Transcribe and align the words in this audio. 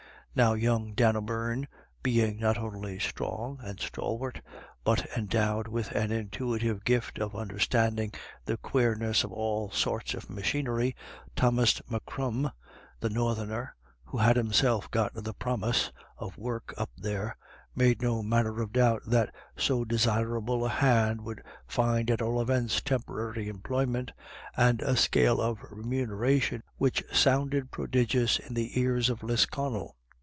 Now 0.33 0.53
young 0.53 0.93
Dan 0.93 1.17
O'Beirne 1.17 1.67
being 2.01 2.39
not 2.39 2.57
only 2.57 2.99
strong 2.99 3.59
and 3.61 3.81
stalwart, 3.81 4.41
but 4.85 5.05
endowed 5.17 5.67
with 5.67 5.91
an 5.91 6.09
intuitive 6.13 6.85
gift 6.85 7.17
for 7.17 7.35
understanding 7.35 8.13
the" 8.45 8.55
quareness" 8.71 9.23
of 9.25 9.33
all 9.33 9.69
sorts 9.71 10.13
of 10.13 10.29
machinery, 10.29 10.95
Thomas 11.35 11.81
M'Crum, 11.89 12.49
the 13.01 13.09
northerner, 13.09 13.75
who 14.05 14.19
had 14.19 14.37
himself 14.37 14.89
got 14.89 15.11
the 15.13 15.33
promise 15.33 15.91
of 16.17 16.37
work 16.37 16.73
up 16.77 16.91
there, 16.95 17.35
made 17.75 18.01
no 18.01 18.23
manner 18.23 18.61
of 18.61 18.71
doubt 18.71 19.01
that 19.07 19.35
so 19.57 19.83
desirable 19.83 20.65
a 20.65 20.69
hand 20.69 21.25
would 21.25 21.43
find 21.67 22.09
at 22.09 22.21
all 22.21 22.41
events 22.41 22.79
temporary 22.79 23.49
employment, 23.49 24.13
and 24.55 24.81
a 24.81 24.95
scale 24.95 25.41
of 25.41 25.59
remuneration 25.69 26.63
which 26.77 27.03
sounded 27.11 27.69
pro 27.69 27.85
digious 27.85 28.39
in 28.39 28.53
the 28.53 28.79
ears 28.79 29.09
of 29.09 29.23
Lisconnel. 29.23 29.97